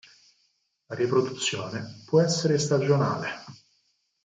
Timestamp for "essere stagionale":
2.21-3.29